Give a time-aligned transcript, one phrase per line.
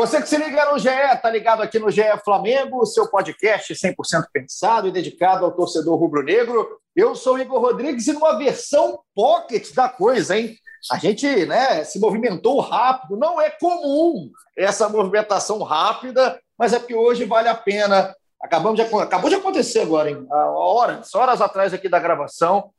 [0.00, 0.88] Você que se liga no GE,
[1.20, 6.80] tá ligado aqui no GE Flamengo, seu podcast 100% pensado e dedicado ao torcedor rubro-negro.
[6.96, 10.56] Eu sou Igor Rodrigues e numa versão pocket da coisa, hein?
[10.90, 16.94] A gente né, se movimentou rápido, não é comum essa movimentação rápida, mas é que
[16.94, 18.16] hoje vale a pena.
[18.42, 20.26] Acabamos de, acabou de acontecer agora, hein?
[20.30, 22.70] Horas, horas atrás aqui da gravação,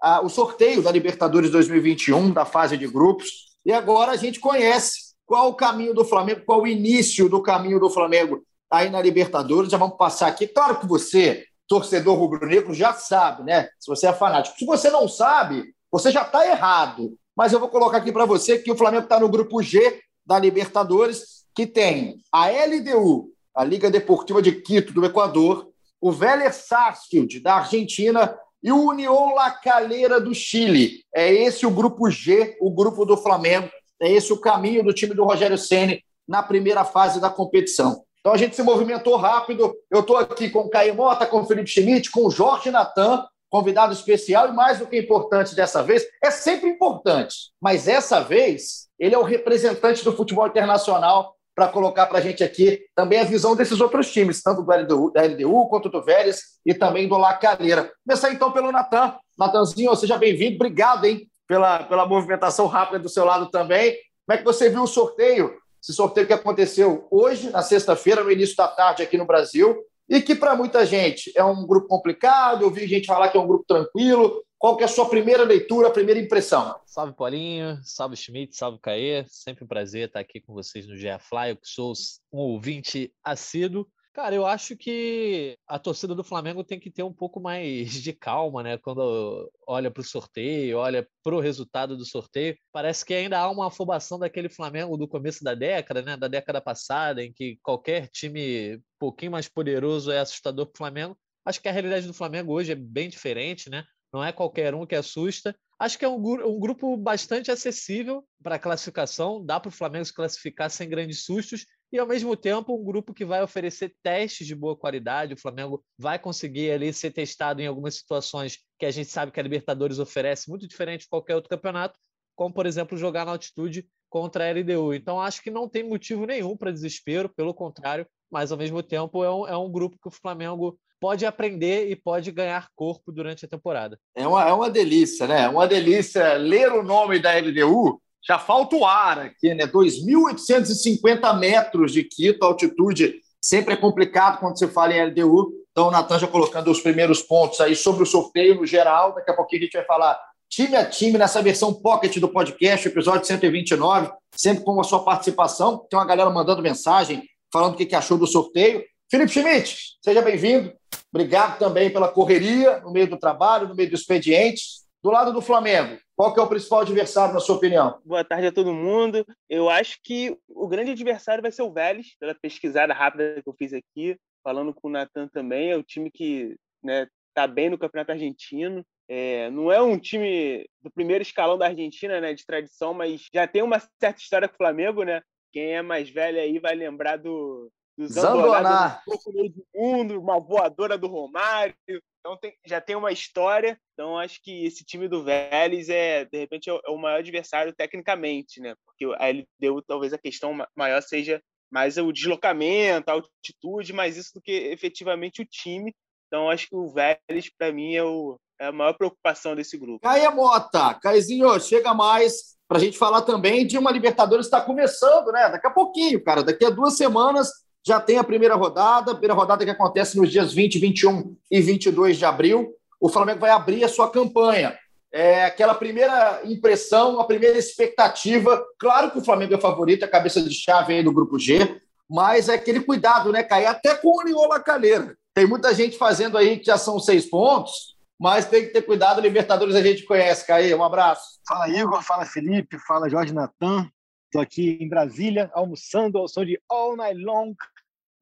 [0.00, 5.07] a, o sorteio da Libertadores 2021, da fase de grupos, e agora a gente conhece
[5.28, 9.70] qual o caminho do Flamengo, qual o início do caminho do Flamengo aí na Libertadores.
[9.70, 10.46] Já vamos passar aqui.
[10.46, 13.68] Claro que você, torcedor rubro-negro, já sabe, né?
[13.78, 14.58] Se você é fanático.
[14.58, 17.14] Se você não sabe, você já está errado.
[17.36, 20.38] Mas eu vou colocar aqui para você que o Flamengo está no grupo G da
[20.38, 25.68] Libertadores, que tem a LDU, a Liga Deportiva de Quito, do Equador,
[26.00, 31.04] o Vélez Sarsfield, da Argentina, e o União La Calera do Chile.
[31.14, 33.68] É esse o grupo G, o grupo do Flamengo.
[34.00, 38.04] É esse o caminho do time do Rogério Ceni na primeira fase da competição.
[38.20, 39.74] Então a gente se movimentou rápido.
[39.90, 43.24] Eu estou aqui com o Caio Mota, com o Felipe Schmidt, com o Jorge Natan,
[43.48, 48.88] convidado especial, e mais do que importante dessa vez, é sempre importante, mas essa vez
[48.98, 53.24] ele é o representante do futebol internacional para colocar para a gente aqui também a
[53.24, 57.16] visão desses outros times, tanto do LDU, da LDU quanto do Vélez e também do
[57.16, 57.90] La Calera.
[58.06, 59.16] Começar então pelo Natan.
[59.36, 60.56] Natanzinho, seja bem-vindo.
[60.56, 63.96] Obrigado, hein, pela, pela movimentação rápida do seu lado também.
[64.26, 65.56] Como é que você viu o sorteio?
[65.82, 69.76] Esse sorteio que aconteceu hoje, na sexta-feira, no início da tarde aqui no Brasil,
[70.08, 72.62] e que para muita gente é um grupo complicado.
[72.62, 74.44] Eu vi gente falar que é um grupo tranquilo.
[74.58, 76.74] Qual que é a sua primeira leitura, a primeira impressão?
[76.84, 77.78] Salve, Paulinho.
[77.84, 78.56] Salve, Schmidt.
[78.56, 79.24] Salve, Caê.
[79.28, 81.20] Sempre um prazer estar aqui com vocês no GA.
[81.48, 81.92] Eu que sou
[82.32, 83.86] um ouvinte assíduo.
[84.18, 88.12] Cara, eu acho que a torcida do Flamengo tem que ter um pouco mais de
[88.12, 88.76] calma, né?
[88.76, 92.58] Quando olha para o sorteio, olha para o resultado do sorteio.
[92.72, 96.16] Parece que ainda há uma afobação daquele Flamengo do começo da década, né?
[96.16, 100.78] Da década passada, em que qualquer time um pouquinho mais poderoso é assustador para o
[100.78, 101.16] Flamengo.
[101.44, 103.84] Acho que a realidade do Flamengo hoje é bem diferente, né?
[104.12, 105.54] Não é qualquer um que assusta.
[105.78, 109.46] Acho que é um, um grupo bastante acessível para a classificação.
[109.46, 113.14] Dá para o Flamengo se classificar sem grandes sustos e ao mesmo tempo um grupo
[113.14, 115.34] que vai oferecer testes de boa qualidade.
[115.34, 119.40] O Flamengo vai conseguir ali ser testado em algumas situações que a gente sabe que
[119.40, 121.98] a Libertadores oferece, muito diferente de qualquer outro campeonato,
[122.36, 124.94] como por exemplo jogar na altitude contra a LDU.
[124.94, 129.24] Então acho que não tem motivo nenhum para desespero, pelo contrário, mas ao mesmo tempo
[129.24, 133.44] é um, é um grupo que o Flamengo pode aprender e pode ganhar corpo durante
[133.44, 133.98] a temporada.
[134.14, 135.42] É uma, é uma delícia, né?
[135.42, 139.66] É uma delícia ler o nome da LDU já falta o ar aqui, né?
[139.66, 145.52] 2.850 metros de Quito, altitude sempre é complicado quando se fala em LDU.
[145.70, 149.14] Então, o Natan já colocando os primeiros pontos aí sobre o sorteio no geral.
[149.14, 150.18] Daqui a pouquinho a gente vai falar
[150.50, 155.86] time a time nessa versão pocket do podcast, episódio 129, sempre com a sua participação.
[155.88, 158.82] Tem uma galera mandando mensagem, falando o que achou do sorteio.
[159.10, 160.72] Felipe Schmidt, seja bem-vindo.
[161.12, 164.62] Obrigado também pela correria no meio do trabalho, no meio do expediente.
[165.00, 168.00] Do lado do Flamengo, qual que é o principal adversário, na sua opinião?
[168.04, 169.24] Boa tarde a todo mundo.
[169.48, 173.54] Eu acho que o grande adversário vai ser o Vélez, pela pesquisada rápida que eu
[173.54, 175.70] fiz aqui, falando com o Natan também.
[175.70, 178.84] É o time que né, tá bem no Campeonato Argentino.
[179.08, 183.46] É, não é um time do primeiro escalão da Argentina, né, de tradição, mas já
[183.46, 185.22] tem uma certa história com o Flamengo, né?
[185.52, 191.08] Quem é mais velho aí vai lembrar do, do Zandoná, do mundo, uma voadora do
[191.08, 191.74] Romário,
[192.20, 193.76] então tem, já tem uma história.
[193.92, 198.60] Então acho que esse time do Vélez é, de repente, é o maior adversário tecnicamente,
[198.60, 198.76] né?
[198.84, 204.32] Porque a LDU talvez a questão maior seja mais o deslocamento, a altitude, mais isso
[204.34, 205.92] do que efetivamente o time.
[206.28, 210.00] Então acho que o Vélez, para mim, é, o, é a maior preocupação desse grupo.
[210.00, 214.64] Caia Mota, Caizinho, chega mais para a gente falar também de uma Libertadores que está
[214.64, 215.50] começando, né?
[215.50, 216.44] Daqui a pouquinho, cara.
[216.44, 220.30] Daqui a duas semanas já tem a primeira rodada, a primeira rodada que acontece nos
[220.30, 222.74] dias 20, 21 e 22 de abril.
[223.00, 224.78] O Flamengo vai abrir a sua campanha.
[225.10, 228.62] É aquela primeira impressão, a primeira expectativa.
[228.78, 232.48] Claro que o Flamengo é favorito, é cabeça de chave aí do grupo G, mas
[232.48, 233.66] é aquele cuidado, né, Cair?
[233.66, 235.16] Até com o Niola Calheira.
[235.34, 239.20] Tem muita gente fazendo aí que já são seis pontos, mas tem que ter cuidado.
[239.20, 240.74] Libertadores a gente conhece, Caí.
[240.74, 241.38] Um abraço.
[241.48, 242.02] Fala, Igor.
[242.02, 242.78] Fala, Felipe.
[242.86, 243.88] Fala, Jorge Natan.
[244.28, 247.54] Estou aqui em Brasília, almoçando ao som de All Night Long,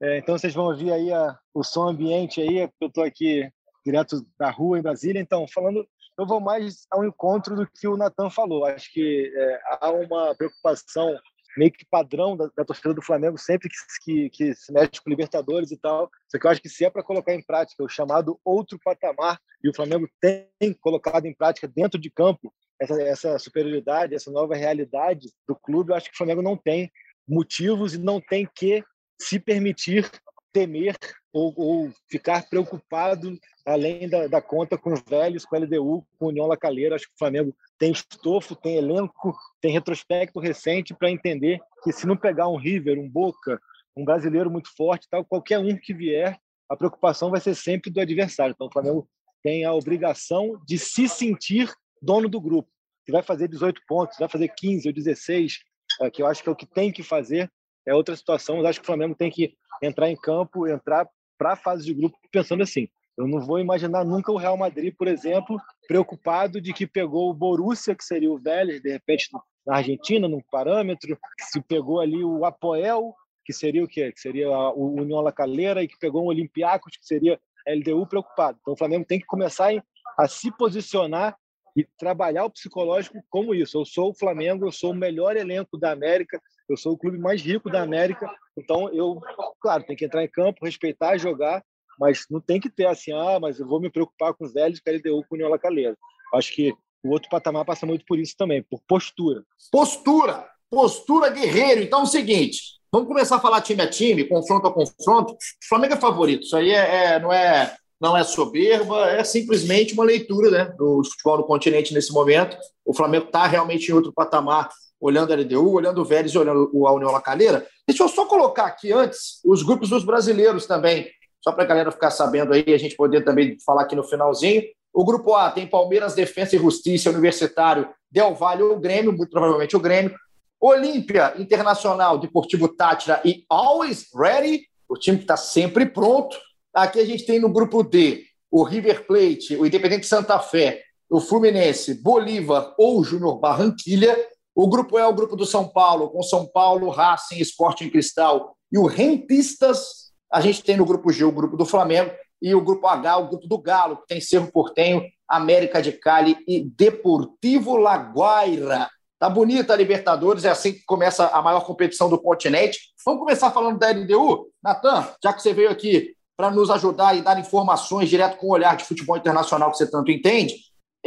[0.00, 3.50] É, então vocês vão ouvir aí a, o som ambiente aí, eu estou aqui
[3.84, 5.20] direto da rua em Brasília.
[5.20, 5.86] Então, falando,
[6.18, 8.64] eu vou mais ao encontro do que o Natan falou.
[8.64, 11.16] Acho que é, há uma preocupação
[11.56, 15.08] meio que padrão da, da torcida do Flamengo sempre que, que, que, se mexe com
[15.08, 16.10] Libertadores e tal.
[16.28, 19.40] Só que eu acho que se é para colocar em prática o chamado outro patamar,
[19.64, 24.54] e o Flamengo tem colocado em prática dentro de campo essa, essa superioridade, essa nova
[24.54, 26.90] realidade do clube, eu acho que o Flamengo não tem
[27.26, 28.84] motivos e não tem que
[29.20, 30.10] se permitir
[30.52, 30.96] temer
[31.32, 36.26] ou, ou ficar preocupado além da, da, conta com os velhos, com a LDU, com
[36.26, 36.94] a União Lacaleira.
[36.94, 42.06] Acho que o Flamengo tem estofo, tem elenco, tem retrospecto recente para entender que se
[42.06, 43.60] não pegar um River, um Boca,
[43.96, 48.00] um brasileiro muito forte, tal, qualquer um que vier, a preocupação vai ser sempre do
[48.00, 48.52] adversário.
[48.54, 49.08] Então o Flamengo
[49.42, 51.70] tem a obrigação de se sentir
[52.00, 52.68] dono do grupo.
[53.04, 55.58] Se vai fazer 18 pontos, vai fazer 15 ou 16,
[56.00, 57.50] é, que eu acho que é o que tem que fazer,
[57.86, 58.56] é outra situação.
[58.56, 61.94] Mas acho que o Flamengo tem que entrar em campo, entrar para a fase de
[61.94, 66.72] grupo pensando assim: eu não vou imaginar nunca o Real Madrid, por exemplo, preocupado de
[66.72, 69.28] que pegou o Borussia, que seria o Vélez, de repente
[69.66, 74.12] na Argentina, num parâmetro, se pegou ali o Apoel, que seria o quê?
[74.12, 78.06] Que seria o União La Calera, e que pegou o Olympiacos, que seria a LDU,
[78.06, 78.58] preocupado.
[78.60, 79.70] Então o Flamengo tem que começar
[80.18, 81.36] a se posicionar
[81.76, 83.78] e trabalhar o psicológico como isso.
[83.78, 87.18] Eu sou o Flamengo, eu sou o melhor elenco da América, eu sou o clube
[87.18, 89.20] mais rico da América, então eu,
[89.60, 91.62] claro, tem que entrar em campo, respeitar, jogar,
[91.98, 94.80] mas não tem que ter assim, ah, mas eu vou me preocupar com os velhos
[94.80, 95.96] que a LDU com o União Lacaleira.
[96.34, 99.42] Acho que o outro patamar passa muito por isso também, por postura.
[99.70, 101.82] Postura, postura guerreiro.
[101.82, 102.60] Então é o seguinte,
[102.92, 105.32] vamos começar a falar time a time, confronto a confronto.
[105.32, 109.94] O Flamengo é favorito, isso aí é, é não é não é soberba, é simplesmente
[109.94, 112.56] uma leitura né, do futebol do continente nesse momento.
[112.84, 114.68] O Flamengo está realmente em outro patamar,
[115.00, 117.66] olhando a LDU, olhando o Vélez e olhando a União Lacaleira.
[117.86, 121.08] Deixa eu só colocar aqui antes os grupos dos brasileiros também
[121.46, 124.64] só para a galera ficar sabendo aí, a gente poder também falar aqui no finalzinho.
[124.92, 129.76] O grupo A tem Palmeiras, Defesa e Justiça, Universitário, Del Valle ou Grêmio, muito provavelmente
[129.76, 130.12] o Grêmio.
[130.60, 136.36] Olímpia, Internacional, Deportivo Tátira e Always Ready, o time que está sempre pronto.
[136.74, 141.20] Aqui a gente tem no grupo D o River Plate, o Independente Santa Fé, o
[141.20, 144.16] Fluminense, Bolívar ou Júnior Barranquilha.
[144.56, 148.78] O grupo é o grupo do São Paulo, com São Paulo, Racing, Sporting Cristal e
[148.78, 152.10] o Rentistas a gente tem no grupo G o grupo do Flamengo
[152.40, 156.36] e o grupo H, o grupo do Galo, que tem Cerro Portenho, América de Cali
[156.48, 158.88] e Deportivo Laguaira.
[159.18, 162.78] Tá bonita a Libertadores, é assim que começa a maior competição do continente.
[163.04, 164.50] Vamos começar falando da LDU?
[164.62, 168.52] Natan, já que você veio aqui para nos ajudar e dar informações direto com o
[168.52, 170.54] olhar de futebol internacional que você tanto entende,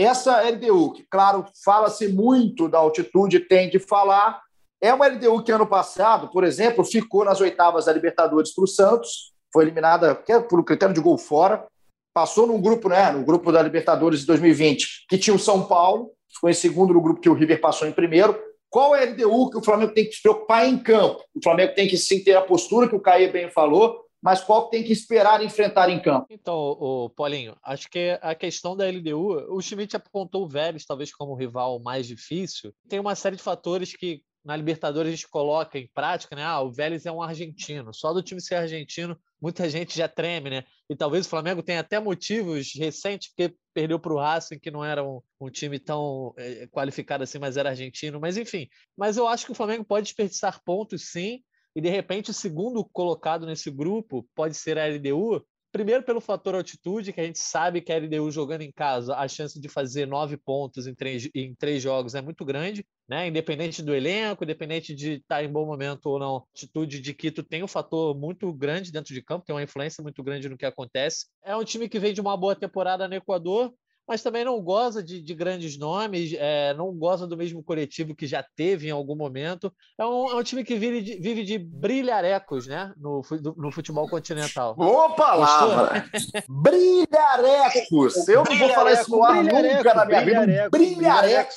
[0.04, 4.42] essa LDU, que, claro, fala-se muito da altitude, tem de falar,
[4.82, 8.68] é uma LDU que ano passado, por exemplo, ficou nas oitavas da Libertadores para o
[8.68, 11.66] Santos, foi eliminada é por critério de gol fora,
[12.14, 16.12] passou num grupo, né, no grupo da Libertadores de 2020, que tinha o São Paulo,
[16.34, 18.40] ficou em segundo no grupo que o River passou em primeiro.
[18.70, 21.24] Qual é a LDU que o Flamengo tem que se preocupar em campo?
[21.36, 24.70] O Flamengo tem que sim ter a postura que o Caê bem falou, mas qual
[24.70, 26.28] tem que esperar enfrentar em campo?
[26.30, 31.14] Então, o Paulinho, acho que a questão da LDU, o Schmidt apontou o Vélez talvez
[31.14, 32.74] como o rival mais difícil.
[32.88, 36.44] Tem uma série de fatores que na Libertadores a gente coloca em prática, né?
[36.44, 37.94] Ah, o Vélez é um argentino.
[37.94, 40.64] Só do time ser argentino, muita gente já treme, né?
[40.90, 44.84] E talvez o Flamengo tenha até motivos recentes, porque perdeu para o Racing, que não
[44.84, 48.20] era um, um time tão é, qualificado assim, mas era argentino.
[48.20, 51.44] Mas enfim, mas eu acho que o Flamengo pode desperdiçar pontos sim.
[51.76, 56.56] E de repente o segundo colocado nesse grupo pode ser a LDU, Primeiro, pelo fator
[56.56, 60.08] altitude, que a gente sabe que a LDU jogando em casa, a chance de fazer
[60.08, 63.28] nove pontos em três, em três jogos é muito grande, né?
[63.28, 66.38] Independente do elenco, independente de estar em bom momento ou não.
[66.38, 70.02] A altitude de Quito tem um fator muito grande dentro de campo, tem uma influência
[70.02, 71.28] muito grande no que acontece.
[71.44, 73.72] É um time que vem de uma boa temporada no Equador,
[74.10, 78.26] mas também não goza de, de grandes nomes, é, não goza do mesmo coletivo que
[78.26, 79.72] já teve em algum momento.
[80.00, 82.92] É um, é um time que vive de, vive de brilharecos né?
[82.98, 83.22] no,
[83.56, 84.74] no futebol continental.
[84.74, 86.06] Boa palavra!
[86.50, 88.28] brilharecos!
[88.28, 90.70] Eu não vou falar isso no ar nunca na minha vida.
[90.72, 91.54] Brilhareco!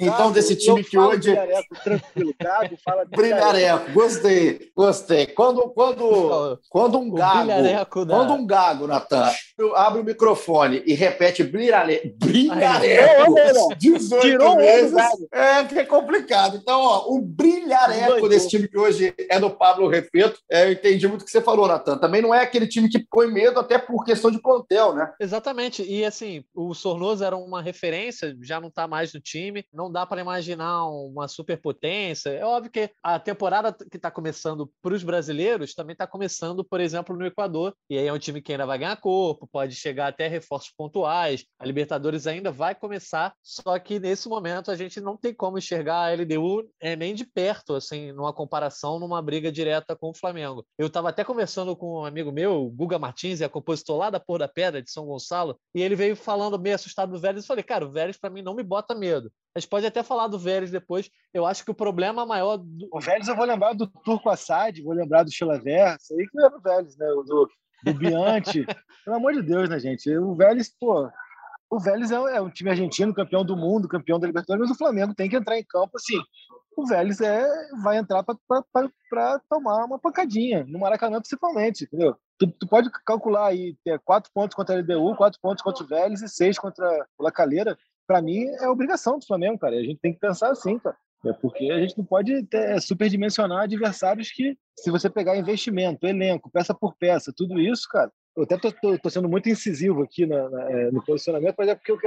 [0.00, 1.34] Então, desse time que hoje.
[1.82, 3.90] Tranquilo, gago, fala brilhareco.
[3.90, 5.26] Gostei, gostei.
[5.26, 7.50] Quando, quando, quando um gago.
[7.90, 9.32] Quando um gago, Natan,
[9.74, 11.42] abre o microfone e repete
[11.88, 12.14] brilhare...
[12.18, 14.94] brilhareco 18 Tirou vezes,
[15.32, 16.56] é que é complicado.
[16.56, 21.06] Então, ó, o brilhareco desse time que hoje é do Pablo Refeto, é, eu entendi
[21.06, 21.98] muito o que você falou, Natan.
[21.98, 25.12] Também não é aquele time que põe medo até por questão de plantel, né?
[25.20, 25.82] Exatamente.
[25.82, 29.64] E assim, o Sornoso era uma referência, já não está mais no time.
[29.72, 32.30] Não dá para imaginar uma superpotência.
[32.30, 36.80] É óbvio que a temporada que está começando para os brasileiros também está começando, por
[36.80, 37.74] exemplo, no Equador.
[37.88, 41.44] E aí é um time que ainda vai ganhar corpo, pode chegar até reforços pontuais.
[41.58, 46.08] A Libertadores ainda vai começar, só que nesse momento a gente não tem como enxergar
[46.08, 50.66] a LDU é, nem de perto, assim, numa comparação, numa briga direta com o Flamengo.
[50.76, 54.18] Eu estava até conversando com um amigo meu, o Guga Martins, é compositor lá da
[54.18, 57.44] Porra da Pedra, de São Gonçalo, e ele veio falando meio assustado do Vélez.
[57.44, 59.30] Eu falei, cara, o Vélez para mim não me bota medo.
[59.54, 61.08] A gente pode até falar do Vélez depois.
[61.32, 62.56] Eu acho que o problema maior.
[62.56, 62.88] Do...
[62.92, 66.40] O Vélez eu vou lembrar do Turco Assad, vou lembrar do Chilaver, isso aí que
[66.40, 67.06] era o Vélez, né?
[67.06, 67.48] Do,
[67.84, 68.66] do Biante.
[69.04, 70.10] Pelo amor de Deus, né, gente?
[70.18, 71.08] O Vélez, pô.
[71.70, 74.78] O Vélez é, é um time argentino, campeão do mundo, campeão da Libertadores, mas o
[74.78, 76.18] Flamengo tem que entrar em campo assim.
[76.76, 77.46] O Vélez é,
[77.82, 82.16] vai entrar para tomar uma pancadinha, no Maracanã principalmente, entendeu?
[82.38, 85.86] Tu, tu, pode calcular aí ter quatro pontos contra a LDU, quatro pontos contra o
[85.86, 89.76] Vélez e seis contra o La Calera para mim, é obrigação do Flamengo, cara.
[89.76, 90.96] A gente tem que pensar assim, cara.
[91.26, 96.06] É porque a gente não pode ter, é, superdimensionar adversários que, se você pegar investimento,
[96.06, 98.10] elenco, peça por peça, tudo isso, cara.
[98.38, 101.90] Eu até tô sendo muito incisivo aqui na, na, é, no posicionamento, mas é porque
[101.90, 101.98] eu,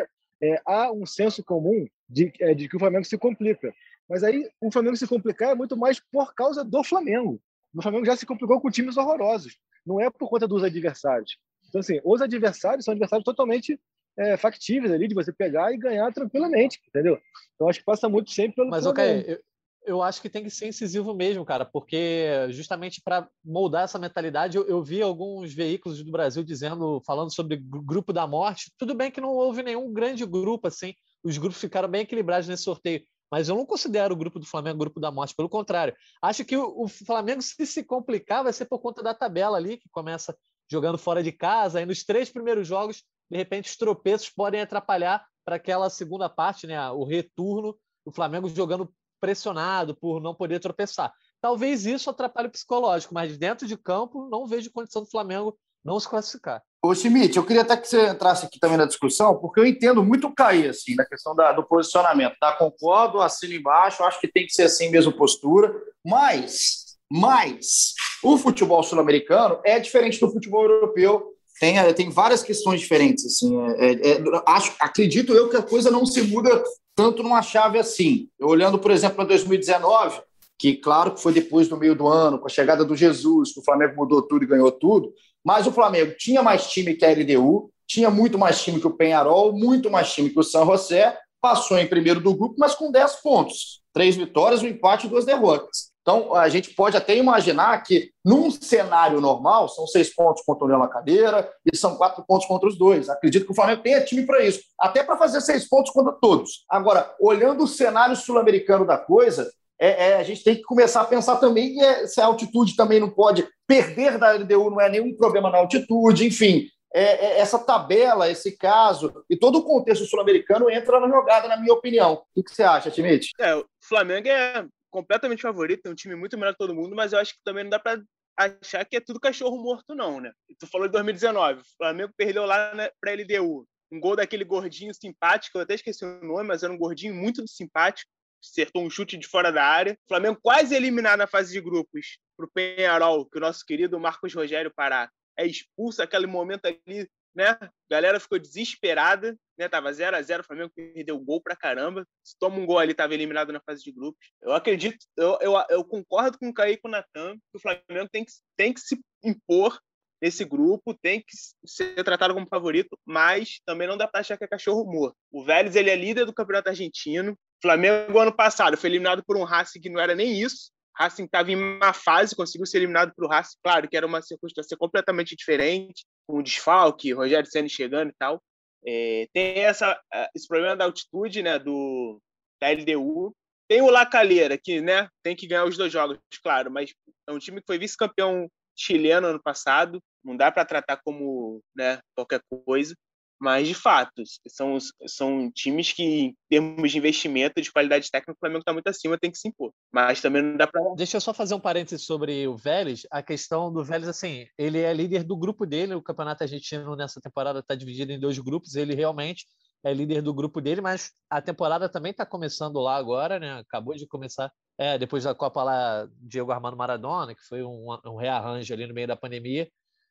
[0.41, 3.73] é, há um senso comum de, é, de que o Flamengo se complica.
[4.09, 7.41] Mas aí o Flamengo se complicar é muito mais por causa do Flamengo.
[7.75, 9.57] O Flamengo já se complicou com times horrorosos.
[9.85, 11.38] Não é por conta dos adversários.
[11.67, 13.77] Então, assim, os adversários são adversários totalmente
[14.17, 17.19] é, factíveis ali de você pegar e ganhar tranquilamente, entendeu?
[17.55, 18.69] Então acho que passa muito sempre pelo.
[18.69, 19.39] Mas, ok,
[19.85, 24.57] eu, acho que tem que ser incisivo mesmo, cara, porque justamente para moldar essa mentalidade,
[24.57, 28.71] eu, eu, vi alguns veículos do Brasil dizendo, falando sobre grupo da morte.
[28.77, 32.63] Tudo bem que não houve nenhum grande grupo assim, os grupos ficaram bem equilibrados nesse
[32.63, 33.01] sorteio.
[33.31, 35.95] Mas eu não considero o grupo do Flamengo grupo da morte, pelo contrário.
[36.21, 39.77] Acho que o, o Flamengo, se se complicar, vai ser por conta da tabela ali,
[39.77, 40.35] que começa
[40.69, 41.79] jogando fora de casa.
[41.79, 46.67] Aí nos três primeiros jogos de repente os tropeços podem atrapalhar para aquela segunda parte,
[46.67, 51.13] né, o retorno, o Flamengo jogando pressionado por não poder tropeçar.
[51.39, 55.99] Talvez isso atrapalhe o psicológico, mas dentro de campo não vejo condição do Flamengo não
[55.99, 56.61] se classificar.
[56.83, 60.03] Ô, Schmidt, eu queria até que você entrasse aqui também na discussão, porque eu entendo
[60.03, 62.53] muito o Caí, assim, na questão da, do posicionamento, tá?
[62.53, 65.73] Concordo, assino embaixo, acho que tem que ser assim mesmo postura,
[66.03, 73.23] mas, mas, o futebol sul-americano é diferente do futebol europeu tem, tem várias questões diferentes.
[73.23, 76.63] Assim, é, é, é, acho, acredito eu que a coisa não se muda
[76.95, 78.29] tanto numa chave assim.
[78.39, 80.21] Eu, olhando, por exemplo, para 2019,
[80.57, 83.60] que claro que foi depois do meio do ano, com a chegada do Jesus, que
[83.60, 87.12] o Flamengo mudou tudo e ganhou tudo, mas o Flamengo tinha mais time que a
[87.12, 91.17] LDU, tinha muito mais time que o Penharol, muito mais time que o San José,
[91.41, 93.81] passou em primeiro do grupo, mas com 10 pontos.
[93.91, 95.90] Três vitórias, um empate e duas derrotas.
[96.01, 100.67] Então, a gente pode até imaginar que, num cenário normal, são seis pontos contra o
[100.67, 103.08] Leão na cadeira e são quatro pontos contra os dois.
[103.08, 106.65] Acredito que o Flamengo tenha time para isso, até para fazer seis pontos contra todos.
[106.67, 111.05] Agora, olhando o cenário sul-americano da coisa, é, é, a gente tem que começar a
[111.05, 114.89] pensar também que é, se a altitude também não pode perder da LDU, não é
[114.89, 116.67] nenhum problema na altitude, enfim.
[116.93, 121.58] É, é, essa tabela, esse caso e todo o contexto sul-americano entra na jogada, na
[121.58, 122.22] minha opinião.
[122.36, 123.31] O que você acha, Timite?
[123.39, 127.13] É, o Flamengo é completamente favorito, tem um time muito melhor que todo mundo, mas
[127.13, 128.01] eu acho que também não dá para
[128.38, 130.31] achar que é tudo cachorro morto, não, né?
[130.60, 133.67] Tu falou de 2019, o Flamengo perdeu lá né, para LDU.
[133.91, 137.45] Um gol daquele gordinho simpático, eu até esqueci o nome, mas era um gordinho muito
[137.48, 138.10] simpático,
[138.41, 139.93] acertou um chute de fora da área.
[139.93, 144.00] O Flamengo quase eliminado na fase de grupos para o Penharol, que o nosso querido
[144.00, 147.57] Marcos Rogério Pará é expulso, aquele momento ali né?
[147.61, 149.67] A galera ficou desesperada, né?
[149.67, 152.05] Tava 0 a 0 o Flamengo perdeu gol pra caramba.
[152.23, 154.31] Se toma um gol ali, tava eliminado na fase de grupos.
[154.41, 158.09] Eu acredito, eu, eu, eu concordo com o Caí e o Natan, que o Flamengo
[158.11, 159.79] tem que, tem que se impor
[160.21, 161.35] nesse grupo, tem que
[161.65, 165.17] ser tratado como favorito, mas também não dá para achar que é cachorro morto.
[165.31, 167.31] O Vélez ele é líder do Campeonato Argentino.
[167.33, 170.71] O Flamengo ano passado foi eliminado por um Racing que não era nem isso.
[170.98, 174.21] Racing estava em uma fase, conseguiu ser eliminado para o Racing, claro que era uma
[174.21, 178.41] circunstância completamente diferente, com o desfalque, Rogério Senna chegando e tal.
[178.86, 180.00] É, tem essa,
[180.36, 182.19] esse problema da altitude né, do,
[182.60, 183.33] da LDU.
[183.67, 186.93] Tem o Lacalheira, que né, tem que ganhar os dois jogos, claro, mas
[187.27, 192.00] é um time que foi vice-campeão chileno ano passado, não dá para tratar como né,
[192.15, 192.95] qualquer coisa.
[193.41, 198.39] Mas, de fato, são, são times que, em termos de investimento, de qualidade técnica, o
[198.39, 199.74] Flamengo está muito acima, tem que se impor.
[199.91, 200.79] Mas também não dá para.
[200.95, 203.01] Deixa eu só fazer um parênteses sobre o Vélez.
[203.10, 205.95] A questão do Vélez, assim, ele é líder do grupo dele.
[205.95, 208.75] O campeonato argentino nessa temporada está dividido em dois grupos.
[208.75, 209.48] Ele realmente
[209.83, 213.53] é líder do grupo dele, mas a temporada também está começando lá agora, né?
[213.53, 218.17] Acabou de começar, é, depois da Copa lá, Diego Armando Maradona, que foi um, um
[218.17, 219.67] rearranjo ali no meio da pandemia.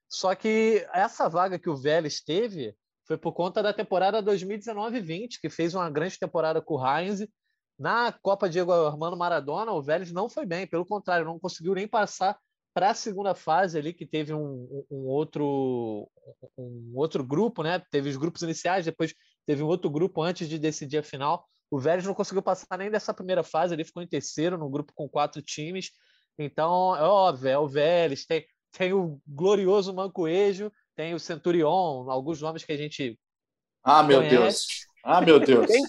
[0.09, 2.75] Só que essa vaga que o Vélez teve
[3.11, 7.27] foi por conta da temporada 2019-20, que fez uma grande temporada com o Heinz.
[7.77, 11.89] Na Copa Diego Armando Maradona, o Vélez não foi bem, pelo contrário, não conseguiu nem
[11.89, 12.39] passar
[12.73, 16.09] para a segunda fase ali, que teve um, um, outro,
[16.57, 17.83] um outro grupo, né?
[17.91, 19.13] Teve os grupos iniciais, depois
[19.45, 21.45] teve um outro grupo antes de decidir a final.
[21.69, 24.93] O Vélez não conseguiu passar nem dessa primeira fase, ele ficou em terceiro no grupo
[24.95, 25.91] com quatro times.
[26.39, 30.71] Então, é óbvio, é o Vélez, tem, tem o glorioso Mancoejo,
[31.01, 33.19] tem o Centurion, alguns nomes que a gente.
[33.83, 34.37] Ah, meu conhece.
[34.37, 34.67] Deus!
[35.03, 35.67] Ah, meu Deus!
[35.67, 35.83] tem,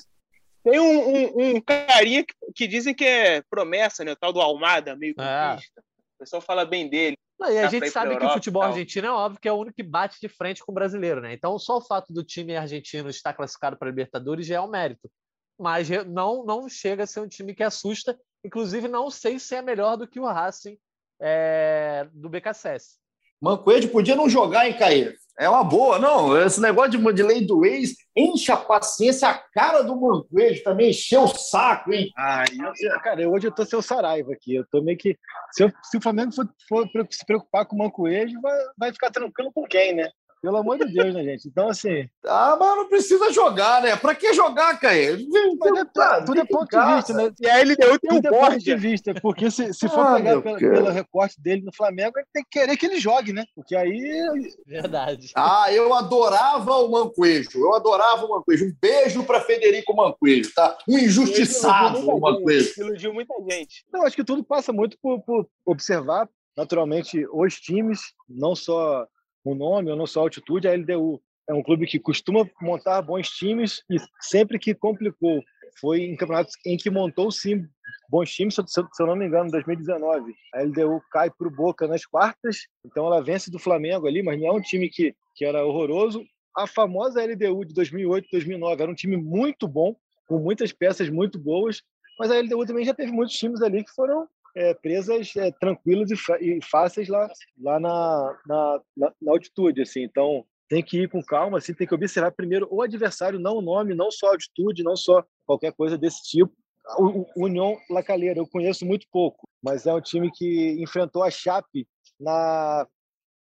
[0.63, 4.13] tem um, um, um, carinha que, que, dizem que é promessa, né?
[4.13, 5.55] O tal do Almada, meio é.
[5.57, 7.17] O pessoal fala bem dele.
[7.37, 9.75] Não, e a gente sabe que o futebol argentino é óbvio que é o único
[9.75, 11.33] que bate de frente com o brasileiro, né?
[11.33, 14.69] Então, só o fato do time argentino estar classificado para a Libertadores já é um
[14.69, 15.11] mérito.
[15.59, 18.17] Mas não, não chega a ser um time que assusta.
[18.45, 20.77] Inclusive, não sei se é melhor do que o Racing
[21.19, 23.00] é, do BKSS.
[23.41, 25.13] Mancoejo podia não jogar, hein, Caí?
[25.39, 26.37] É uma boa, não.
[26.39, 30.91] Esse negócio de, de lei do ex enche a paciência, a cara do Mancoejo também
[30.91, 32.11] encheu o saco, hein?
[32.15, 32.43] Ah,
[32.79, 34.53] eu, cara, hoje eu tô seu Saraiva aqui.
[34.53, 35.17] Eu tô meio que.
[35.51, 39.09] Se, eu, se o Flamengo for, for, se preocupar com o Mancoejo, vai, vai ficar
[39.09, 40.11] tranquilo com quem, né?
[40.41, 41.47] Pelo amor de Deus, né, gente?
[41.47, 42.09] Então, assim.
[42.25, 43.95] Ah, mas não precisa jogar, né?
[43.95, 45.13] Pra que jogar, Caio?
[45.13, 47.31] É, tudo é ponto de vista, né?
[47.39, 50.15] E aí ele deu tudo um é ponto de vista, porque se, se for ah,
[50.15, 53.45] pegar pelo, pelo, recorte dele no Flamengo, ele tem que querer que ele jogue, né?
[53.55, 54.51] Porque aí.
[54.65, 55.31] Verdade.
[55.35, 57.59] Ah, eu adorava o Mancoejo.
[57.59, 58.65] Eu adorava o Mancoejo.
[58.65, 60.75] Um beijo pra Federico Mancoejo, tá?
[60.89, 62.73] Um injustiçado o Mancoejo.
[62.77, 63.85] Iludiu muita gente.
[63.93, 69.05] Não, acho que tudo passa muito por, por observar, naturalmente, os times, não só
[69.43, 73.01] o nome ou não só a altitude, a LDU é um clube que costuma montar
[73.01, 75.41] bons times e sempre que complicou
[75.79, 77.65] foi em campeonatos em que montou sim
[78.09, 80.33] bons times, se eu não me engano, em 2019.
[80.53, 84.39] A LDU cai para o Boca nas quartas, então ela vence do Flamengo ali, mas
[84.39, 86.23] não é um time que, que era horroroso.
[86.55, 89.95] A famosa LDU de 2008, 2009 era um time muito bom,
[90.27, 91.81] com muitas peças muito boas,
[92.19, 96.09] mas a LDU também já teve muitos times ali que foram é, presas é, tranquilas
[96.11, 97.27] e, e, fáceis lá,
[97.59, 99.81] lá na, na, na, altitude.
[99.81, 100.03] Assim.
[100.03, 103.61] Então, tem que ir com calma, assim, tem que observar primeiro o adversário, não o
[103.61, 106.53] nome, não só a altitude, não só qualquer coisa desse tipo.
[106.97, 111.23] O, o União La Calera eu conheço muito pouco, mas é um time que enfrentou
[111.23, 111.87] a Chape
[112.19, 112.87] na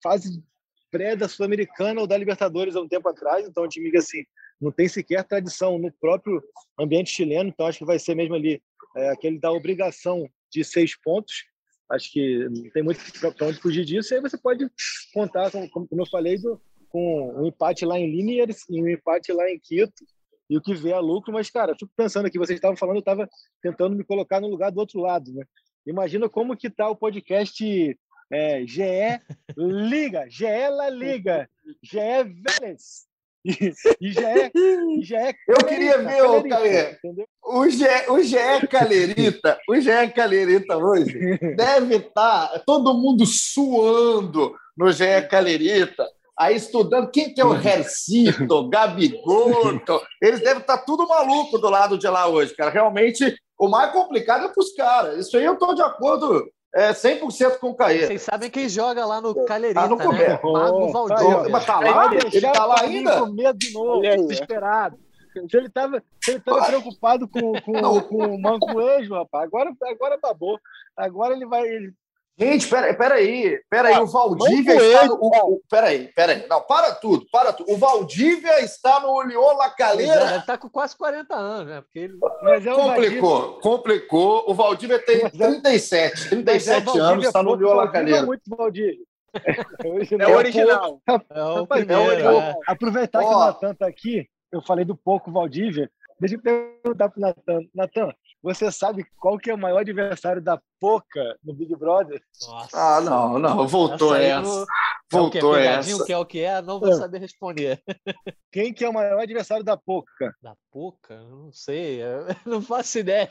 [0.03, 0.43] fase
[0.89, 3.97] pré da Sul-Americana ou da Libertadores há um tempo atrás, então é um time que
[3.97, 4.23] assim
[4.59, 6.41] não tem sequer tradição no próprio
[6.79, 8.61] ambiente chileno, então acho que vai ser mesmo ali
[8.95, 11.45] é, aquele da obrigação de seis pontos.
[11.89, 12.99] Acho que não tem muito
[13.35, 14.13] para onde fugir disso.
[14.13, 14.69] E aí você pode
[15.13, 19.49] contar, como, eu falei, do, com um empate lá em Liniers e um empate lá
[19.49, 20.05] em Quito
[20.49, 21.33] e o que vê a lucro.
[21.33, 23.27] Mas, cara, fico pensando aqui, vocês estavam falando, eu estava
[23.61, 25.43] tentando me colocar no lugar do outro lado, né?
[25.85, 27.97] Imagina como que tá o podcast
[28.31, 29.21] é, GE
[29.57, 31.49] Liga, GE La Liga,
[31.83, 33.10] GE Vélez.
[33.43, 36.97] E, já é, e já é Eu queria ver, o Caê,
[37.43, 41.37] o GE, o GE Calerita, o GE Calerita hoje.
[41.57, 47.55] Deve estar tá todo mundo suando no GE Calerita, aí estudando quem que é o
[47.55, 49.81] Hercito, Gabigol,
[50.21, 52.69] eles devem estar tá tudo maluco do lado de lá hoje, cara.
[52.69, 55.25] Realmente, o mais complicado é para os caras.
[55.25, 58.07] Isso aí eu estou de acordo é 100% com o Caê.
[58.07, 60.39] Vocês sabem quem joga lá no Calherita, tá no né?
[60.41, 61.49] Mago Valdívia.
[61.49, 62.05] Mas tá lá?
[62.13, 63.19] Ele, ele tá lá ainda?
[63.19, 64.97] Com medo de novo, desesperado.
[65.33, 70.59] Se ele estava ele tava preocupado com, com, com o Mancoejo, rapaz, agora, agora babou.
[70.95, 71.93] Agora ele vai, ele
[72.37, 75.13] Gente, peraí, peraí, peraí, ah, o Valdívia está no.
[75.15, 76.47] O, o, peraí, peraí.
[76.47, 77.71] Não, para tudo, para tudo.
[77.71, 80.29] O Valdívia está no Lyon La Calera.
[80.29, 81.81] Ele está com quase 40 anos, né?
[81.81, 82.17] Porque ele...
[82.43, 84.45] É complicou, complicou.
[84.47, 88.17] O Valdívia tem 37, 37 é, é anos, está no Lyon La Calera.
[88.17, 89.05] É muito Valdívia.
[90.19, 91.01] É o original.
[91.07, 92.55] É o primeiro, é.
[92.67, 93.27] Aproveitar oh.
[93.29, 95.89] que o Natan está aqui, eu falei do pouco Valdívia.
[96.19, 97.61] Deixa eu perguntar para o Natan.
[97.73, 102.21] Natan, você sabe qual que é o maior adversário da Poca no Big Brother?
[102.47, 102.69] Nossa.
[102.73, 104.41] Ah, não, não, voltou essa.
[104.41, 104.65] essa.
[105.11, 106.05] Voltou é essa.
[106.05, 106.95] Que é o que é, não vou é.
[106.95, 107.83] saber responder.
[108.51, 110.35] Quem que é o maior adversário da Poca?
[110.41, 111.21] Da Poca?
[111.21, 113.29] Não sei, eu não faço ideia.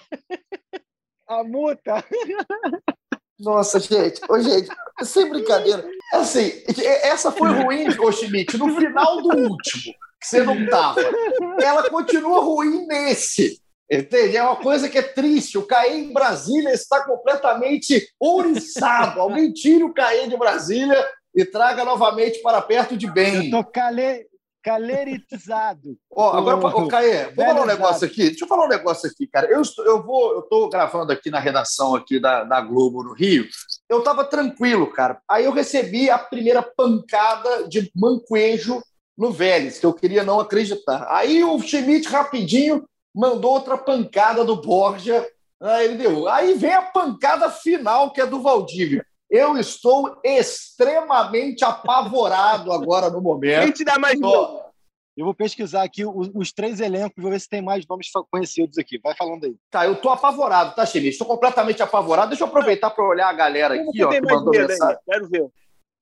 [1.26, 2.04] A multa.
[3.38, 4.68] Nossa, gente, ô, gente,
[5.02, 5.88] sem brincadeira.
[6.12, 6.62] Assim,
[7.02, 9.94] essa foi ruim, ô Schmidt, no final do último.
[10.20, 11.00] que você não estava.
[11.62, 13.60] Ela continua ruim nesse.
[13.90, 14.36] Entende?
[14.36, 15.58] É uma coisa que é triste.
[15.58, 19.20] O Caê em Brasília está completamente ouriçado.
[19.20, 23.34] Alguém tire o Caê de Brasília e traga novamente para perto de bem.
[23.34, 24.26] Eu estou cale...
[24.62, 25.96] caleritizado.
[26.08, 28.28] Ó, agora, ô, Caê, vou falar um negócio aqui.
[28.28, 29.48] Deixa eu falar um negócio aqui, cara.
[29.48, 33.12] Eu estou, eu vou, eu estou gravando aqui na redação aqui da, da Globo no
[33.12, 33.44] Rio.
[33.88, 35.20] Eu estava tranquilo, cara.
[35.28, 38.80] Aí eu recebi a primeira pancada de manquejo
[39.18, 41.06] no Vélez, que eu queria não acreditar.
[41.10, 45.26] Aí o Schmidt rapidinho mandou outra pancada do Borja
[45.60, 46.28] na LDU.
[46.28, 49.04] Aí vem a pancada final, que é do Valdívia.
[49.30, 53.62] Eu estou extremamente apavorado agora no momento.
[53.62, 54.60] Quem te dá mais nome?
[55.16, 58.78] Eu vou pesquisar aqui os, os, três elencos, vou ver se tem mais nomes conhecidos
[58.78, 58.98] aqui.
[58.98, 59.54] Vai falando aí.
[59.70, 61.10] Tá, eu estou apavorado, tá, Chimich?
[61.10, 62.30] Estou completamente apavorado.
[62.30, 64.96] Deixa eu aproveitar para olhar a galera aqui, ó, que mandou mensagem.
[64.96, 65.12] Aí?
[65.12, 65.46] Quero ver.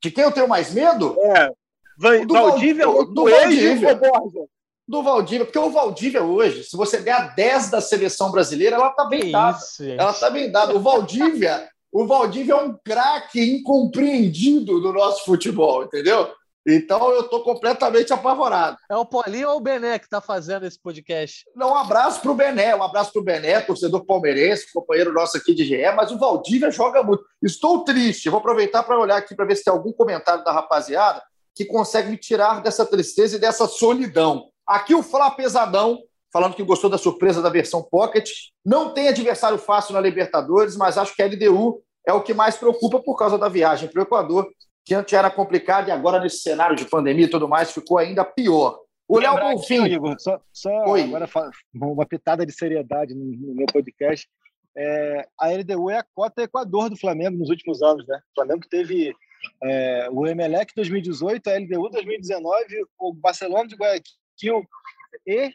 [0.01, 1.17] De quem eu tenho mais medo?
[1.21, 1.51] É.
[2.25, 3.95] do Valdívia, do, do, do Valdívia.
[3.97, 4.41] Borja?
[4.89, 8.89] Do Valdívia, porque o Valdívia hoje, se você der a 10 da seleção brasileira, ela
[8.89, 9.59] está bem dada.
[9.59, 10.75] Isso, ela está bem dada.
[10.75, 16.33] O Valdívia, o Valdívia é um craque incompreendido do nosso futebol, entendeu?
[16.67, 18.77] Então eu estou completamente apavorado.
[18.91, 21.45] É o Paulinho ou o Bené que está fazendo esse podcast?
[21.55, 25.37] Não, um abraço para o Bené, um abraço para o Bené, torcedor palmeirense, companheiro nosso
[25.37, 27.25] aqui de GE, mas o Valdívia joga muito.
[27.43, 31.23] Estou triste, vou aproveitar para olhar aqui para ver se tem algum comentário da rapaziada
[31.55, 34.51] que consegue me tirar dessa tristeza e dessa solidão.
[34.69, 35.99] Aqui o Flá pesadão,
[36.31, 38.29] falando que gostou da surpresa da versão Pocket.
[38.63, 42.59] Não tem adversário fácil na Libertadores, mas acho que a LDU é o que mais
[42.59, 44.47] preocupa por causa da viagem para o Equador,
[44.85, 48.27] que antes era complicado e agora, nesse cenário de pandemia e tudo mais, ficou ainda
[48.27, 48.79] pior.
[49.09, 49.87] O Léo Bonfim.
[49.87, 51.27] Igor, só, só agora
[51.75, 54.29] uma pitada de seriedade no meu podcast.
[54.77, 58.21] É, a LDU é a cota Equador do Flamengo nos últimos anos, né?
[58.33, 59.15] O Flamengo teve
[59.63, 62.67] é, o Emelec 2018, a LDU 2019,
[62.99, 64.65] o Barcelona de Guayaquil Kill
[65.27, 65.53] e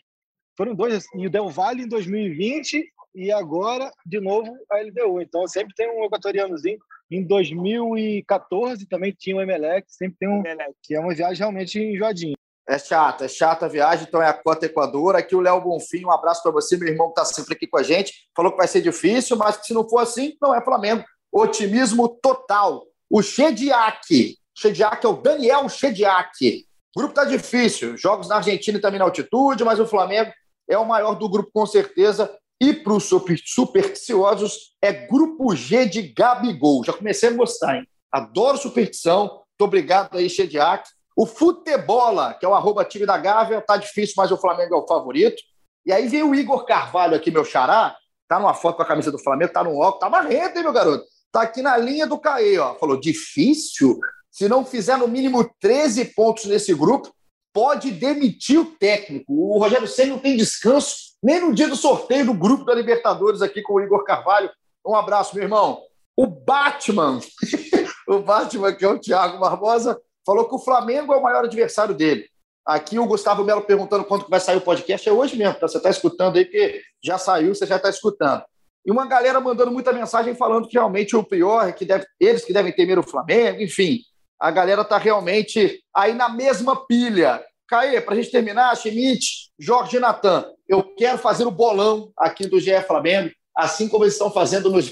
[0.55, 5.21] foram dois, e o Del Valle em 2020 e agora, de novo, a LDU.
[5.21, 6.79] Então, sempre tem um equatorianozinho.
[7.11, 10.73] Em 2014 também tinha o Emelec, sempre tem um, Emelec.
[10.81, 12.35] que é uma viagem realmente enjoadinha.
[12.67, 15.15] É chata, é chata a viagem, então é a Cota Equador.
[15.15, 17.77] Aqui o Léo Bonfim, um abraço para você, meu irmão que está sempre aqui com
[17.77, 18.13] a gente.
[18.35, 21.03] Falou que vai ser difícil, mas que se não for assim, não é Flamengo.
[21.31, 22.85] Otimismo total.
[23.09, 26.65] O Chediak, Chediak é o Daniel Chediak,
[26.95, 30.31] grupo está difícil, jogos na Argentina e também na altitude, mas o Flamengo
[30.69, 32.33] é o maior do grupo com certeza.
[32.61, 33.09] E para os
[33.45, 36.83] supersticiosos, é grupo G de Gabigol.
[36.83, 37.87] Já comecei a gostar, hein?
[38.11, 39.23] Adoro superstição.
[39.23, 40.87] Muito obrigado aí, Chediak.
[41.15, 44.77] O Futebola, que é o arroba time da Gávea, tá difícil, mas o Flamengo é
[44.77, 45.41] o favorito.
[45.85, 47.95] E aí vem o Igor Carvalho aqui, meu xará,
[48.27, 50.73] tá numa foto com a camisa do Flamengo, tá no óculos, tá marrento, hein, meu
[50.73, 51.03] garoto?
[51.31, 52.75] Tá aqui na linha do Caê, ó.
[52.75, 53.99] Falou, difícil?
[54.33, 57.13] Se não fizer no mínimo 13 pontos nesse grupo,
[57.53, 59.31] pode demitir o técnico.
[59.31, 63.43] O Rogério Senna não tem descanso nem no dia do sorteio do grupo da Libertadores
[63.43, 64.49] aqui com o Igor Carvalho.
[64.83, 65.83] Um abraço, meu irmão.
[66.17, 67.19] O Batman,
[68.09, 71.93] o Batman, que é o Thiago Barbosa, falou que o Flamengo é o maior adversário
[71.93, 72.27] dele.
[72.65, 75.07] Aqui o Gustavo Melo perguntando quando vai sair o podcast.
[75.07, 75.67] É hoje mesmo, tá?
[75.67, 78.43] Você está escutando aí, porque já saiu, você já está escutando.
[78.83, 82.43] E uma galera mandando muita mensagem falando que realmente o pior é que deve, eles
[82.43, 84.01] que devem temer o Flamengo, enfim
[84.43, 87.41] a galera está realmente aí na mesma pilha.
[87.65, 92.59] Caê, para a gente terminar, Schmidt, Jorge Natan, eu quero fazer o bolão aqui do
[92.59, 94.91] GE Flamengo, assim como eles estão fazendo no GE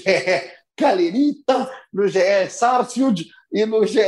[0.74, 4.00] Calerita, no GE Sarsfield e no GE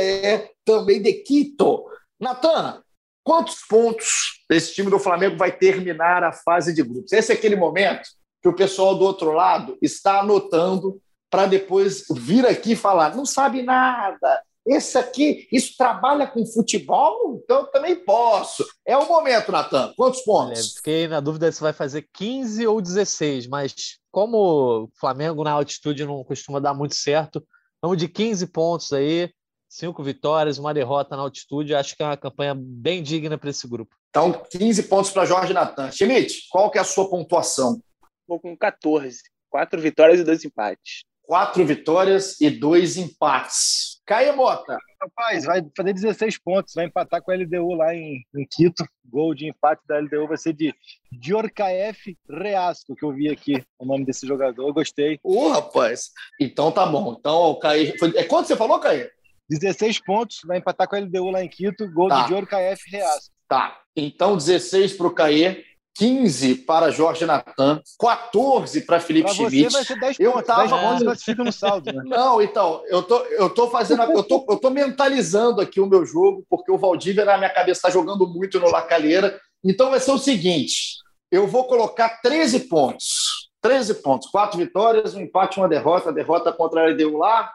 [0.65, 1.85] também de Quito.
[2.19, 2.81] Natan,
[3.23, 7.11] quantos pontos esse time do Flamengo vai terminar a fase de grupos?
[7.11, 8.09] Esse é aquele momento
[8.41, 13.61] que o pessoal do outro lado está anotando para depois vir aqui falar, não sabe
[13.61, 17.39] nada, esse aqui, isso trabalha com futebol?
[17.43, 18.65] Então eu também posso.
[18.85, 19.93] É o momento, Natan.
[19.95, 20.59] Quantos pontos?
[20.59, 25.51] Olha, fiquei na dúvida se vai fazer 15 ou 16, mas como o Flamengo na
[25.51, 27.45] altitude não costuma dar muito certo,
[27.81, 29.29] vamos de 15 pontos aí,
[29.69, 31.75] cinco vitórias, uma derrota na altitude.
[31.75, 33.95] Acho que é uma campanha bem digna para esse grupo.
[34.09, 35.91] Então, 15 pontos para Jorge Natan.
[35.91, 37.79] Schmidt, qual que é a sua pontuação?
[38.27, 39.19] Vou com 14.
[39.49, 41.03] Quatro vitórias e dois empates.
[41.21, 43.94] Quatro vitórias e dois empates.
[44.05, 44.77] Caia Mota.
[45.01, 48.87] Rapaz, vai fazer 16 pontos, vai empatar com a LDU lá em, em Quito.
[49.03, 50.73] Gol de empate da LDU vai ser de
[51.11, 54.67] Diorcaef Reasco, que eu vi aqui o nome desse jogador.
[54.67, 55.19] Eu gostei.
[55.23, 56.11] Ô, oh, rapaz.
[56.39, 57.15] Então tá bom.
[57.19, 57.97] Então o Caê.
[57.97, 58.15] Foi...
[58.15, 59.09] É quanto você falou, Caê?
[59.49, 61.91] 16 pontos, vai empatar com a LDU lá em Quito.
[61.91, 62.21] Gol tá.
[62.21, 63.33] de Diorcaef Reasco.
[63.47, 63.81] Tá.
[63.95, 65.63] Então 16 para o Caê.
[65.95, 69.71] 15 para Jorge Natan, 14 para Felipe pra Schmidt.
[69.71, 70.67] Você vai ser 10 eu pontos, tava...
[70.67, 71.93] 10 pontos classifica no saldo.
[71.93, 72.03] Né?
[72.05, 76.05] Não, então, eu tô, eu tô fazendo, eu tô, eu tô mentalizando aqui o meu
[76.05, 80.11] jogo, porque o Valdívia na minha cabeça está jogando muito no Lacalheira, Então vai ser
[80.11, 80.97] o seguinte:
[81.31, 83.49] eu vou colocar 13 pontos.
[83.61, 86.13] 13 pontos, quatro vitórias, um empate, uma derrota.
[86.13, 87.51] Derrota contra a LDU lá.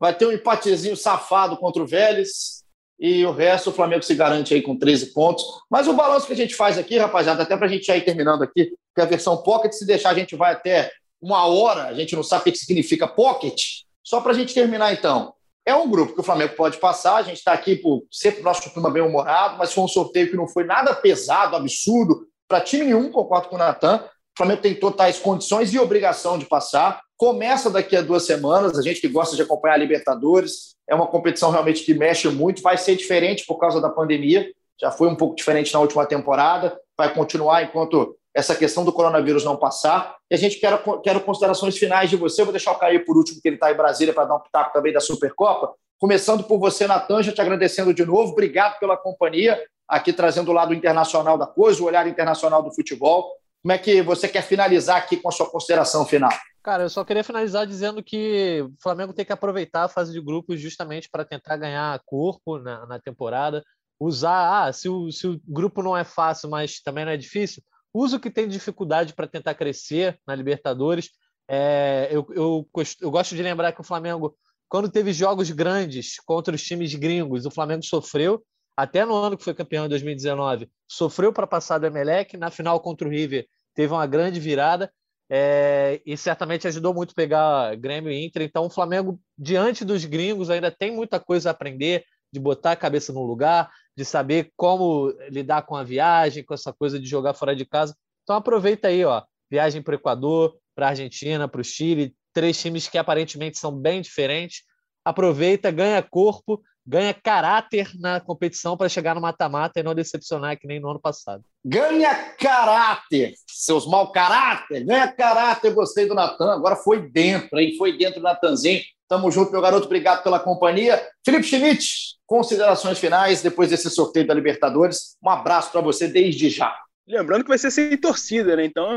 [0.00, 2.61] Vai ter um empatezinho safado contra o Vélez.
[3.02, 5.44] E o resto, o Flamengo se garante aí com 13 pontos.
[5.68, 8.04] Mas o balanço que a gente faz aqui, rapaziada, até para a gente já ir
[8.04, 10.88] terminando aqui, porque a versão Pocket, se deixar, a gente vai até
[11.20, 11.88] uma hora.
[11.88, 13.60] A gente não sabe o que significa Pocket.
[14.04, 15.34] Só para a gente terminar, então.
[15.66, 17.16] É um grupo que o Flamengo pode passar.
[17.16, 20.36] A gente está aqui por sempre nosso clima bem humorado, mas foi um sorteio que
[20.36, 23.10] não foi nada pesado, absurdo para time nenhum.
[23.10, 24.00] Concordo com o Natan.
[24.34, 27.02] O Flamengo tem totais condições e obrigação de passar.
[27.18, 28.78] Começa daqui a duas semanas.
[28.78, 32.62] A gente que gosta de acompanhar a Libertadores é uma competição realmente que mexe muito.
[32.62, 34.50] Vai ser diferente por causa da pandemia.
[34.80, 36.78] Já foi um pouco diferente na última temporada.
[36.96, 40.16] Vai continuar enquanto essa questão do coronavírus não passar.
[40.30, 42.40] E a gente quer, quer considerações finais de você.
[42.40, 44.40] Eu vou deixar o Caio por último, que ele está em Brasília, para dar um
[44.40, 45.74] pitaco também da Supercopa.
[46.00, 48.32] Começando por você, Natan, já te agradecendo de novo.
[48.32, 53.30] Obrigado pela companhia, aqui trazendo o lado internacional da coisa, o olhar internacional do futebol.
[53.62, 56.30] Como é que você quer finalizar aqui com a sua consideração final?
[56.62, 60.20] Cara, eu só queria finalizar dizendo que o Flamengo tem que aproveitar a fase de
[60.20, 63.64] grupos justamente para tentar ganhar corpo na, na temporada.
[64.00, 67.62] Usar, ah, se o, se o grupo não é fácil, mas também não é difícil,
[67.94, 71.10] usa o que tem dificuldade para tentar crescer na Libertadores.
[71.48, 72.68] É, eu, eu,
[73.00, 74.36] eu gosto de lembrar que o Flamengo,
[74.68, 78.42] quando teve jogos grandes contra os times gringos, o Flamengo sofreu
[78.76, 82.80] até no ano que foi campeão em 2019, sofreu para passar do Emelec, na final
[82.80, 84.92] contra o River teve uma grande virada
[85.30, 88.42] é, e certamente ajudou muito a pegar Grêmio e Inter.
[88.42, 92.76] Então, o Flamengo, diante dos gringos, ainda tem muita coisa a aprender, de botar a
[92.76, 97.34] cabeça no lugar, de saber como lidar com a viagem, com essa coisa de jogar
[97.34, 97.94] fora de casa.
[98.22, 102.60] Então, aproveita aí, ó, viagem para o Equador, para a Argentina, para o Chile, três
[102.60, 104.62] times que aparentemente são bem diferentes.
[105.04, 110.66] Aproveita, ganha corpo ganha caráter na competição para chegar no mata-mata e não decepcionar que
[110.66, 111.44] nem no ano passado.
[111.64, 117.76] Ganha caráter, seus mau caráter, ganha caráter, gostei do Natan, agora foi dentro, hein?
[117.78, 118.82] Foi dentro do Natanzinho.
[119.08, 121.00] Tamo junto, meu garoto, obrigado pela companhia.
[121.24, 125.16] Felipe Schmidt, considerações finais depois desse sorteio da Libertadores.
[125.22, 126.74] Um abraço para você desde já.
[127.06, 128.64] Lembrando que vai ser sem torcida, né?
[128.64, 128.90] Então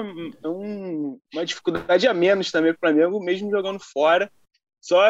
[0.44, 4.32] é um, uma dificuldade a menos também para o Flamengo, mesmo jogando fora.
[4.80, 5.02] Só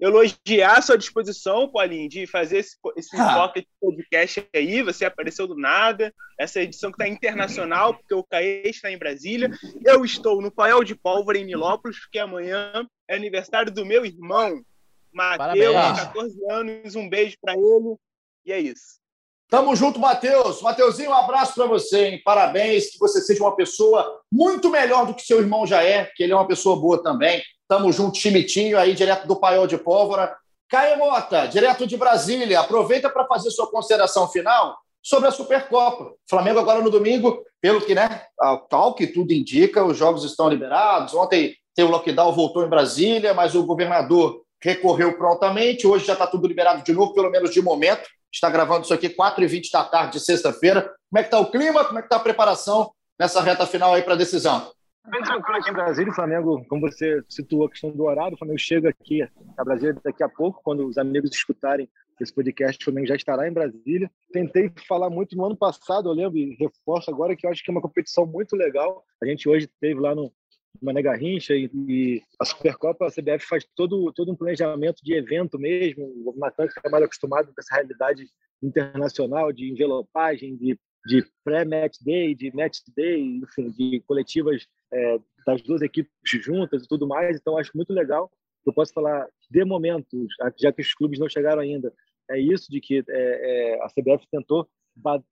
[0.00, 3.52] elogiar a sua disposição, Paulinho, de fazer esse, esse ah.
[3.80, 4.82] podcast aí.
[4.82, 6.12] Você apareceu do nada.
[6.38, 9.50] Essa edição que está internacional, porque o Caê está em Brasília.
[9.84, 14.64] Eu estou no Paiol de Pólvora, em Nilópolis, porque amanhã é aniversário do meu irmão,
[15.12, 16.96] Matheus, 14 anos.
[16.96, 17.96] Um beijo para ele.
[18.46, 19.00] E é isso.
[19.50, 20.62] Tamo junto, Matheus.
[20.62, 22.22] Mateuzinho, um abraço para você, hein?
[22.24, 26.22] Parabéns, que você seja uma pessoa muito melhor do que seu irmão já é, que
[26.22, 27.42] ele é uma pessoa boa também.
[27.66, 30.36] Tamo junto, Chimitinho, aí direto do Paiol de Pólvora.
[30.68, 36.12] Caio Mota, direto de Brasília, aproveita para fazer sua consideração final sobre a Supercopa.
[36.28, 38.22] Flamengo agora no domingo, pelo que, né,
[38.68, 41.12] tal que tudo indica, os jogos estão liberados.
[41.12, 45.88] Ontem tem o lockdown, voltou em Brasília, mas o governador recorreu prontamente.
[45.88, 48.08] Hoje já está tudo liberado de novo, pelo menos de momento.
[48.32, 50.82] Está gravando isso aqui 4h20 da tarde de sexta-feira.
[50.82, 51.84] Como é que está o clima?
[51.84, 54.72] Como é que está a preparação nessa reta final aí para a decisão?
[55.08, 56.12] Bem tranquilo aqui em Brasília.
[56.12, 59.22] O Flamengo, como você situou a questão do horário, o Flamengo chega aqui
[59.56, 61.88] a Brasília daqui a pouco, quando os amigos escutarem
[62.20, 64.10] esse podcast, o Flamengo já estará em Brasília.
[64.30, 67.70] Tentei falar muito no ano passado, eu lembro, e reforço agora que eu acho que
[67.70, 69.02] é uma competição muito legal.
[69.22, 70.30] A gente hoje teve lá no
[70.80, 75.58] Mané Garrincha e, e a Supercopa, a CBF faz todo, todo um planejamento de evento
[75.58, 76.04] mesmo.
[76.04, 78.26] O Natan que mais acostumado com essa realidade
[78.62, 85.62] internacional de envelopagem, de de pré-match day, de match day, enfim, de coletivas é, das
[85.62, 87.36] duas equipes juntas e tudo mais.
[87.36, 88.30] Então, acho muito legal.
[88.66, 90.26] Eu posso falar, de momento,
[90.58, 91.92] já que os clubes não chegaram ainda,
[92.30, 94.68] é isso de que é, é, a CBF tentou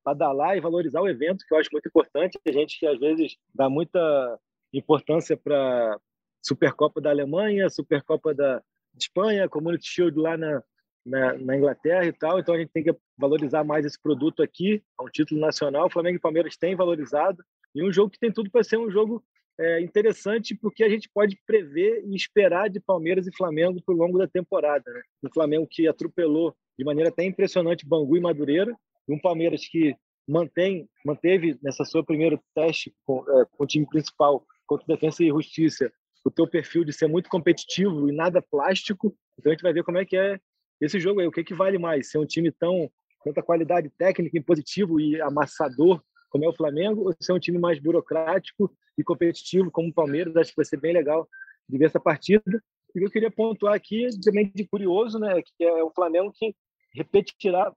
[0.05, 2.39] badalar e valorizar o evento, que eu acho muito importante.
[2.47, 4.41] A gente que às vezes dá muita
[4.73, 5.99] importância para
[6.43, 8.63] Supercopa da Alemanha, Supercopa da
[8.97, 10.63] Espanha, Community Shield lá na,
[11.05, 14.83] na, na, Inglaterra e tal, então a gente tem que valorizar mais esse produto aqui,
[14.99, 15.87] é um título nacional.
[15.87, 17.43] O Flamengo e Palmeiras têm valorizado
[17.75, 19.23] e um jogo que tem tudo para ser um jogo
[19.59, 24.19] é, interessante, porque a gente pode prever e esperar de Palmeiras e Flamengo por longo
[24.19, 24.85] da temporada.
[24.91, 25.01] Né?
[25.25, 28.75] Um Flamengo que atropelou de maneira até impressionante Bangu e Madureira,
[29.09, 29.97] e um Palmeiras que
[30.29, 35.29] mantém, manteve nessa sua primeiro teste com, é, com o time principal contra Defesa e
[35.29, 35.91] Justiça
[36.25, 39.17] o teu perfil de ser muito competitivo e nada plástico.
[39.39, 40.39] Então a gente vai ver como é que é
[40.81, 42.11] esse jogo aí, o que, que vale mais?
[42.11, 42.91] Ser um time tão
[43.25, 46.01] tanta qualidade técnica, impositivo e amassador
[46.31, 50.37] como é o Flamengo, ou ser um time mais burocrático e competitivo como o Palmeiras?
[50.37, 51.27] Acho que vai ser bem legal
[51.69, 52.63] de ver essa partida.
[52.95, 56.55] E eu queria pontuar aqui, também de curioso, né, que é o Flamengo que
[56.95, 57.73] repetirá,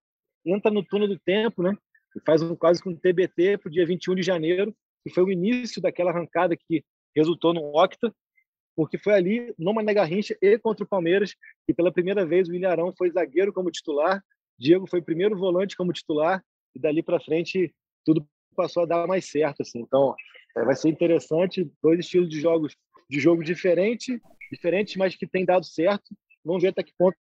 [0.46, 1.76] entra no túnel do tempo, né?
[2.26, 5.32] faz um, quase com um TBT para o dia 21 de janeiro, que foi o
[5.32, 6.84] início daquela arrancada que
[7.16, 8.14] resultou no Octa,
[8.76, 11.36] porque foi ali, no Mané Garrincha e contra o Palmeiras,
[11.68, 14.24] que pela primeira vez o Ilharão foi zagueiro como titular,
[14.58, 16.44] Diego foi primeiro volante como titular,
[16.76, 17.74] e dali para frente
[18.06, 19.62] tudo passou a dar mais certo.
[19.62, 19.80] Assim.
[19.80, 20.16] Então,
[20.56, 22.76] é, vai ser interessante, dois estilos de jogos
[23.10, 26.16] de jogo diferente, diferentes, mas que tem dado certo.
[26.46, 27.18] Vamos ver até que ponto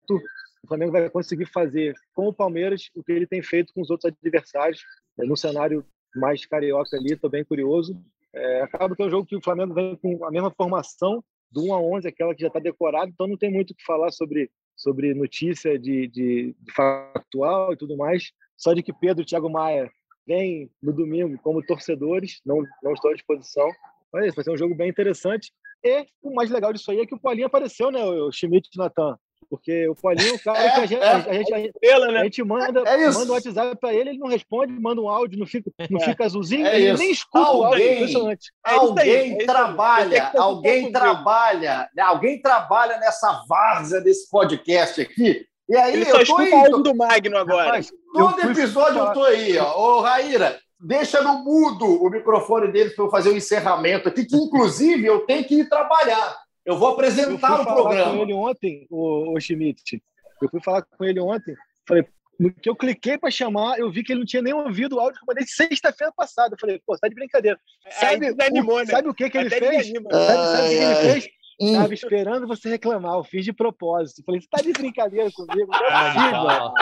[0.63, 3.89] o Flamengo vai conseguir fazer com o Palmeiras o que ele tem feito com os
[3.89, 4.81] outros adversários
[5.19, 5.85] é, no cenário
[6.15, 7.13] mais carioca ali.
[7.13, 7.95] Estou bem curioso.
[8.33, 11.65] É, acaba que é um jogo que o Flamengo vem com a mesma formação do
[11.65, 14.09] 1 a 11, aquela que já está decorada, então não tem muito o que falar
[14.11, 18.31] sobre, sobre notícia de, de, de factual e tudo mais.
[18.57, 19.91] Só de que Pedro e Thiago Maia
[20.25, 23.69] vêm no domingo como torcedores, não, não estão à disposição.
[24.13, 25.51] Mas vai ser um jogo bem interessante.
[25.83, 29.17] E o mais legal disso aí é que o Paulinho apareceu, né, o Schmidt Natan.
[29.51, 31.73] Porque o Paulinho é o cara é, que a gente, é, a, gente, a, gente,
[31.81, 32.19] né?
[32.19, 35.37] a gente manda, é manda um WhatsApp para ele, ele não responde, manda um áudio,
[35.37, 36.05] não fica, não é.
[36.05, 38.39] fica azulzinho, é ele nem escuta alguém, o áudio.
[38.63, 42.01] Alguém trabalha, alguém trabalha, né?
[42.01, 45.45] alguém trabalha nessa várzea desse podcast aqui.
[45.67, 47.65] E aí, ele só eu escuta o áudio do Magno agora.
[47.65, 49.77] Rapaz, todo episódio eu tô aí, ó.
[49.77, 54.37] Ô, Raíra, deixa no mudo o microfone dele para eu fazer o encerramento aqui, que
[54.37, 56.37] inclusive eu tenho que ir trabalhar.
[56.65, 57.93] Eu vou apresentar eu o programa.
[57.93, 60.01] Eu fui com ele ontem, o, o Schmidt.
[60.41, 61.55] Eu fui falar com ele ontem.
[61.87, 62.05] Falei,
[62.39, 64.99] no que eu cliquei para chamar, eu vi que ele não tinha nem ouvido o
[64.99, 66.55] áudio que eu mandei sexta-feira passada.
[66.55, 67.59] Eu falei, pô, tá de brincadeira.
[67.91, 68.85] Sabe, o, né?
[68.85, 69.87] sabe o que, que ele fez?
[69.87, 71.29] Sabe, sabe o que ele fez?
[71.59, 74.23] Estava esperando você reclamar, eu fiz de propósito.
[74.25, 75.71] Falei, você tá de brincadeira comigo?
[75.75, 76.73] É possível.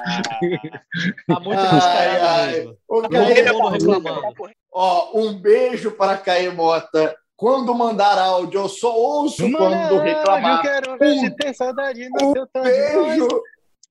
[1.28, 2.78] tá muito ai, mesmo.
[2.88, 3.36] O Caê,
[4.72, 7.14] Ó, um beijo para Caê Mota.
[7.40, 10.58] Quando mandar áudio, eu só ouço quando reclamar.
[10.58, 13.28] Eu quero ver um, se tem saudade um beijo,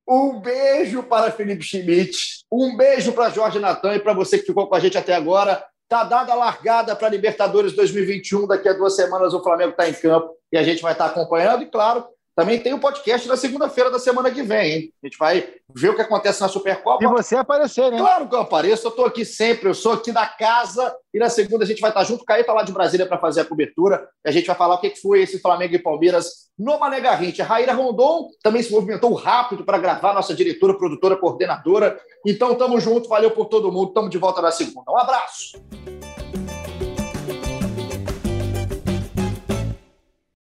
[0.07, 2.45] um beijo para Felipe Schmidt.
[2.53, 5.65] Um beijo para Jorge Natan e para você que ficou com a gente até agora.
[5.89, 8.47] Tá dada a largada para Libertadores 2021.
[8.47, 11.11] Daqui a duas semanas o Flamengo está em campo e a gente vai estar tá
[11.11, 11.63] acompanhando.
[11.63, 12.05] E, claro,
[12.39, 14.93] também tem o podcast na segunda-feira da semana que vem, hein?
[15.03, 17.03] A gente vai ver o que acontece na Supercopa.
[17.03, 17.99] E você aparecer, né?
[17.99, 20.95] Claro que eu apareço, eu estou aqui sempre, eu sou aqui da casa.
[21.13, 22.23] E na segunda a gente vai estar junto.
[22.23, 24.09] O Caí está lá de Brasília para fazer a cobertura.
[24.25, 27.43] E a gente vai falar o que foi esse Flamengo e Palmeiras no Mané Garrincha.
[27.43, 31.99] A Raíra Rondon também se movimentou rápido para gravar, nossa diretora, produtora, coordenadora.
[32.25, 33.93] Então, tamo junto, valeu por todo mundo.
[33.93, 34.93] Tamo de volta na segunda.
[34.93, 35.61] Um abraço.